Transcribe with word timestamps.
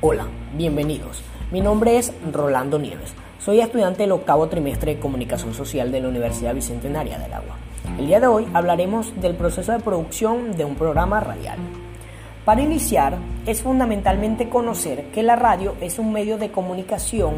Hola, 0.00 0.28
bienvenidos. 0.54 1.24
Mi 1.50 1.60
nombre 1.60 1.98
es 1.98 2.12
Rolando 2.30 2.78
Nieves. 2.78 3.12
Soy 3.40 3.58
estudiante 3.58 4.04
del 4.04 4.12
octavo 4.12 4.46
trimestre 4.46 4.94
de 4.94 5.00
Comunicación 5.00 5.54
Social 5.54 5.90
de 5.90 6.00
la 6.00 6.06
Universidad 6.06 6.54
Bicentenaria 6.54 7.18
del 7.18 7.32
Agua. 7.32 7.56
El 7.98 8.06
día 8.06 8.20
de 8.20 8.28
hoy 8.28 8.46
hablaremos 8.54 9.20
del 9.20 9.34
proceso 9.34 9.72
de 9.72 9.80
producción 9.80 10.56
de 10.56 10.64
un 10.64 10.76
programa 10.76 11.18
radial. 11.18 11.58
Para 12.44 12.62
iniciar, 12.62 13.18
es 13.44 13.62
fundamentalmente 13.62 14.48
conocer 14.48 15.06
que 15.06 15.24
la 15.24 15.34
radio 15.34 15.74
es 15.80 15.98
un 15.98 16.12
medio 16.12 16.38
de 16.38 16.52
comunicación 16.52 17.34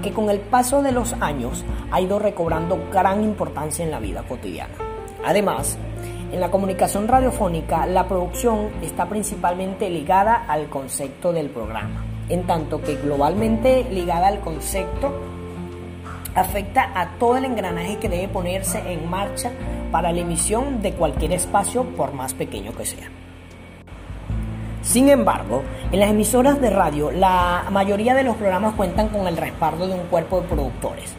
que 0.00 0.12
con 0.12 0.30
el 0.30 0.38
paso 0.38 0.82
de 0.82 0.92
los 0.92 1.14
años 1.14 1.64
ha 1.90 2.00
ido 2.00 2.20
recobrando 2.20 2.78
gran 2.92 3.24
importancia 3.24 3.84
en 3.84 3.90
la 3.90 3.98
vida 3.98 4.22
cotidiana. 4.22 4.74
Además, 5.24 5.76
en 6.34 6.40
la 6.40 6.50
comunicación 6.50 7.06
radiofónica, 7.06 7.86
la 7.86 8.08
producción 8.08 8.70
está 8.82 9.08
principalmente 9.08 9.88
ligada 9.88 10.34
al 10.48 10.68
concepto 10.68 11.32
del 11.32 11.48
programa, 11.48 12.04
en 12.28 12.42
tanto 12.44 12.82
que 12.82 12.96
globalmente 12.96 13.84
ligada 13.84 14.26
al 14.26 14.40
concepto 14.40 15.12
afecta 16.34 16.90
a 16.92 17.10
todo 17.20 17.36
el 17.36 17.44
engranaje 17.44 17.98
que 17.98 18.08
debe 18.08 18.26
ponerse 18.26 18.82
en 18.92 19.08
marcha 19.08 19.52
para 19.92 20.10
la 20.10 20.22
emisión 20.22 20.82
de 20.82 20.92
cualquier 20.94 21.34
espacio 21.34 21.84
por 21.84 22.12
más 22.12 22.34
pequeño 22.34 22.74
que 22.76 22.84
sea. 22.84 23.08
Sin 24.82 25.10
embargo, 25.10 25.62
en 25.92 26.00
las 26.00 26.10
emisoras 26.10 26.60
de 26.60 26.70
radio 26.70 27.12
la 27.12 27.64
mayoría 27.70 28.12
de 28.12 28.24
los 28.24 28.34
programas 28.34 28.74
cuentan 28.74 29.08
con 29.08 29.28
el 29.28 29.36
respaldo 29.36 29.86
de 29.86 29.94
un 29.94 30.06
cuerpo 30.08 30.40
de 30.40 30.48
productores, 30.48 31.14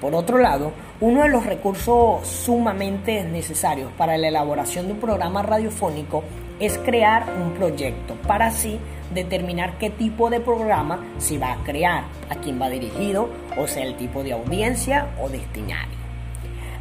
por 0.00 0.14
otro 0.14 0.38
lado, 0.38 0.72
uno 1.00 1.22
de 1.22 1.28
los 1.28 1.44
recursos 1.44 2.26
sumamente 2.26 3.22
necesarios 3.24 3.92
para 3.98 4.16
la 4.16 4.28
elaboración 4.28 4.86
de 4.86 4.94
un 4.94 5.00
programa 5.00 5.42
radiofónico 5.42 6.24
es 6.58 6.78
crear 6.78 7.26
un 7.42 7.52
proyecto 7.52 8.14
para 8.26 8.46
así 8.46 8.78
determinar 9.14 9.78
qué 9.78 9.90
tipo 9.90 10.30
de 10.30 10.40
programa 10.40 11.04
se 11.18 11.38
va 11.38 11.52
a 11.52 11.64
crear, 11.64 12.04
a 12.28 12.36
quién 12.36 12.60
va 12.60 12.70
dirigido, 12.70 13.28
o 13.58 13.66
sea, 13.66 13.84
el 13.84 13.96
tipo 13.96 14.22
de 14.22 14.32
audiencia 14.32 15.08
o 15.20 15.28
destinario. 15.28 16.00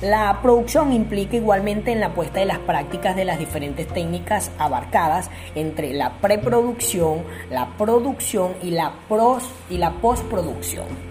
La 0.01 0.39
producción 0.41 0.93
implica 0.93 1.35
igualmente 1.35 1.91
en 1.91 1.99
la 1.99 2.13
puesta 2.13 2.39
de 2.39 2.45
las 2.45 2.59
prácticas 2.59 3.17
de 3.17 3.25
las 3.25 3.37
diferentes 3.37 3.85
técnicas 3.87 4.49
abarcadas 4.57 5.29
entre 5.55 5.93
la 5.93 6.13
preproducción, 6.21 7.23
la 7.49 7.67
producción 7.77 8.53
y 8.63 8.71
la, 8.71 8.93
pros, 9.09 9.43
y 9.69 9.77
la 9.77 9.91
postproducción. 9.91 11.08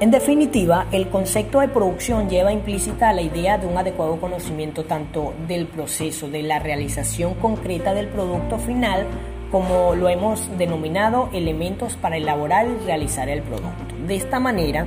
En 0.00 0.10
definitiva, 0.10 0.86
el 0.92 1.10
concepto 1.10 1.60
de 1.60 1.68
producción 1.68 2.30
lleva 2.30 2.54
implícita 2.54 3.12
la 3.12 3.20
idea 3.20 3.58
de 3.58 3.66
un 3.66 3.76
adecuado 3.76 4.18
conocimiento 4.18 4.84
tanto 4.84 5.34
del 5.46 5.66
proceso 5.66 6.30
de 6.30 6.42
la 6.42 6.58
realización 6.58 7.34
concreta 7.34 7.92
del 7.92 8.08
producto 8.08 8.56
final 8.56 9.06
como 9.50 9.94
lo 9.94 10.08
hemos 10.08 10.56
denominado 10.56 11.28
elementos 11.34 11.98
para 11.98 12.16
elaborar 12.16 12.66
y 12.66 12.82
realizar 12.86 13.28
el 13.28 13.42
producto. 13.42 13.94
De 14.06 14.16
esta 14.16 14.40
manera, 14.40 14.86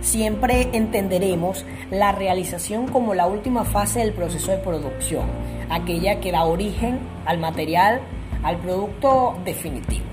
siempre 0.00 0.70
entenderemos 0.72 1.66
la 1.90 2.12
realización 2.12 2.88
como 2.88 3.12
la 3.12 3.26
última 3.26 3.66
fase 3.66 3.98
del 3.98 4.14
proceso 4.14 4.52
de 4.52 4.56
producción, 4.56 5.26
aquella 5.68 6.18
que 6.20 6.32
da 6.32 6.44
origen 6.44 6.98
al 7.26 7.36
material, 7.36 8.00
al 8.42 8.56
producto 8.56 9.38
definitivo. 9.44 10.09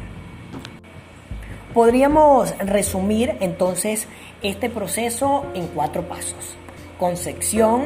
Podríamos 1.77 2.57
resumir 2.57 3.37
entonces 3.39 4.07
este 4.41 4.67
proceso 4.67 5.45
en 5.53 5.67
cuatro 5.67 6.01
pasos. 6.07 6.57
Concepción, 6.97 7.83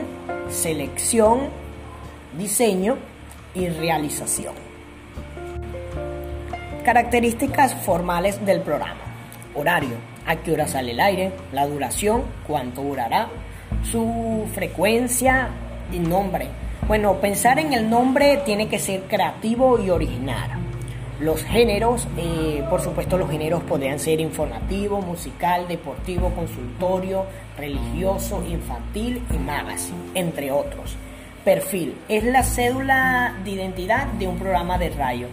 selección, 0.47 1.50
diseño 2.38 2.95
y 3.53 3.67
realización. 3.67 4.53
Características 6.86 7.75
formales 7.84 8.45
del 8.45 8.62
programa. 8.62 9.02
Horario, 9.56 9.97
a 10.25 10.38
qué 10.38 10.53
hora 10.53 10.69
sale 10.69 10.91
el 10.91 11.01
aire, 11.01 11.34
la 11.51 11.68
duración, 11.68 12.24
cuánto 12.47 12.84
durará, 12.84 13.28
su 13.84 14.47
frecuencia 14.53 15.50
y 15.91 16.00
nombre. 16.00 16.47
Bueno, 16.88 17.16
pensar 17.16 17.59
en 17.59 17.74
el 17.74 17.90
nombre 17.90 18.41
tiene 18.46 18.69
que 18.69 18.80
ser 18.80 19.01
creativo 19.09 19.84
y 19.84 19.90
original. 19.90 20.71
Los 21.22 21.44
géneros, 21.44 22.08
eh, 22.18 22.64
por 22.68 22.82
supuesto 22.82 23.16
los 23.16 23.30
géneros 23.30 23.62
podrían 23.64 24.00
ser 24.00 24.20
informativo, 24.20 25.02
musical, 25.02 25.68
deportivo, 25.68 26.32
consultorio, 26.32 27.26
religioso, 27.56 28.44
infantil 28.50 29.22
y 29.31 29.38
magazine, 29.38 30.00
entre 30.16 30.52
otros. 30.52 30.96
Perfil 31.46 31.96
es 32.10 32.24
la 32.24 32.42
cédula 32.42 33.36
de 33.44 33.52
identidad 33.52 34.08
de 34.08 34.28
un 34.28 34.40
programa 34.40 34.80
de 34.80 34.90
radio, 34.90 35.28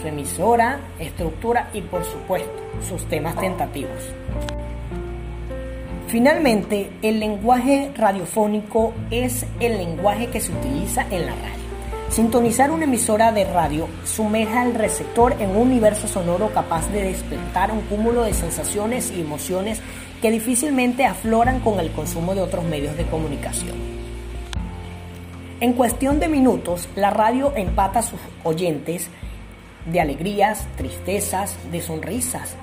su 0.00 0.08
emisora, 0.08 0.80
estructura 0.98 1.70
y 1.74 1.82
por 1.82 2.04
supuesto 2.04 2.60
sus 2.88 3.08
temas 3.08 3.36
tentativos. 3.36 4.12
Finalmente, 6.08 6.90
el 7.02 7.20
lenguaje 7.20 7.92
radiofónico 7.96 8.92
es 9.12 9.46
el 9.60 9.78
lenguaje 9.78 10.26
que 10.26 10.40
se 10.40 10.50
utiliza 10.50 11.06
en 11.08 11.26
la 11.26 11.36
radio. 11.36 11.59
Sintonizar 12.10 12.72
una 12.72 12.84
emisora 12.84 13.30
de 13.30 13.44
radio 13.44 13.86
sumerja 14.04 14.62
al 14.62 14.74
receptor 14.74 15.36
en 15.38 15.50
un 15.50 15.58
universo 15.58 16.08
sonoro 16.08 16.52
capaz 16.52 16.90
de 16.90 17.04
despertar 17.04 17.70
un 17.70 17.82
cúmulo 17.82 18.24
de 18.24 18.34
sensaciones 18.34 19.12
y 19.12 19.20
emociones 19.20 19.80
que 20.20 20.32
difícilmente 20.32 21.04
afloran 21.04 21.60
con 21.60 21.78
el 21.78 21.92
consumo 21.92 22.34
de 22.34 22.40
otros 22.40 22.64
medios 22.64 22.96
de 22.96 23.06
comunicación. 23.06 23.76
En 25.60 25.74
cuestión 25.74 26.18
de 26.18 26.26
minutos, 26.26 26.88
la 26.96 27.10
radio 27.10 27.52
empata 27.54 28.00
a 28.00 28.02
sus 28.02 28.18
oyentes 28.42 29.08
de 29.86 30.00
alegrías, 30.00 30.66
tristezas, 30.76 31.56
de 31.70 31.80
sonrisas, 31.80 32.56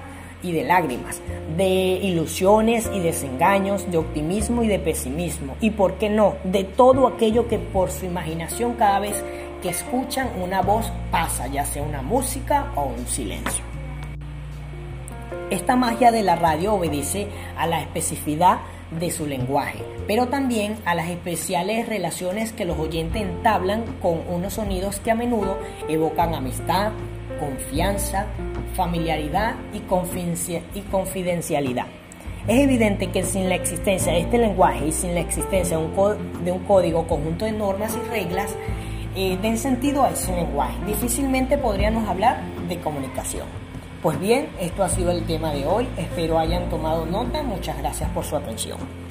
y 0.43 0.51
de 0.51 0.63
lágrimas, 0.63 1.21
de 1.57 1.65
ilusiones 1.67 2.89
y 2.93 2.99
desengaños, 2.99 3.89
de 3.91 3.97
optimismo 3.97 4.63
y 4.63 4.67
de 4.67 4.79
pesimismo, 4.79 5.55
y 5.61 5.71
por 5.71 5.95
qué 5.95 6.09
no, 6.09 6.35
de 6.43 6.63
todo 6.63 7.07
aquello 7.07 7.47
que 7.47 7.59
por 7.59 7.91
su 7.91 8.05
imaginación 8.05 8.73
cada 8.73 8.99
vez 8.99 9.23
que 9.61 9.69
escuchan 9.69 10.29
una 10.41 10.61
voz 10.61 10.91
pasa, 11.11 11.47
ya 11.47 11.65
sea 11.65 11.83
una 11.83 12.01
música 12.01 12.71
o 12.75 12.83
un 12.83 13.07
silencio. 13.07 13.63
Esta 15.49 15.75
magia 15.75 16.11
de 16.11 16.23
la 16.23 16.35
radio 16.35 16.73
obedece 16.73 17.27
a 17.57 17.67
la 17.67 17.81
especificidad 17.81 18.59
de 18.91 19.11
su 19.11 19.25
lenguaje, 19.25 19.79
pero 20.07 20.27
también 20.27 20.77
a 20.85 20.95
las 20.95 21.09
especiales 21.09 21.87
relaciones 21.87 22.53
que 22.53 22.65
los 22.65 22.77
oyentes 22.77 23.21
entablan 23.21 23.83
con 24.01 24.21
unos 24.29 24.53
sonidos 24.53 24.99
que 24.99 25.11
a 25.11 25.15
menudo 25.15 25.57
evocan 25.87 26.35
amistad, 26.35 26.91
confianza, 27.39 28.25
familiaridad 28.75 29.55
y, 29.73 29.79
confidencialidad. 30.81 31.85
Es 32.47 32.59
evidente 32.59 33.11
que 33.11 33.23
sin 33.23 33.49
la 33.49 33.55
existencia 33.55 34.13
de 34.13 34.19
este 34.19 34.38
lenguaje 34.38 34.88
y 34.88 34.91
sin 34.91 35.13
la 35.13 35.19
existencia 35.19 35.77
de 35.77 36.51
un, 36.51 36.59
código 36.59 37.07
conjunto 37.07 37.45
de 37.45 37.51
normas 37.51 37.97
y 37.97 38.09
reglas, 38.09 38.55
eh, 39.15 39.38
den 39.41 39.57
sentido 39.57 40.03
a 40.03 40.11
ese 40.11 40.33
lenguaje. 40.33 40.77
Difícilmente 40.85 41.57
podríamos 41.57 42.07
hablar 42.07 42.41
de 42.69 42.79
comunicación. 42.79 43.47
Pues 44.01 44.19
bien, 44.19 44.47
esto 44.59 44.83
ha 44.83 44.89
sido 44.89 45.11
el 45.11 45.25
tema 45.25 45.51
de 45.51 45.65
hoy. 45.65 45.88
Espero 45.97 46.39
hayan 46.39 46.69
tomado 46.69 47.05
nota. 47.05 47.44
Muchas 47.44 47.77
gracias 47.79 48.09
por 48.11 48.23
su 48.23 48.35
atención. 48.35 49.06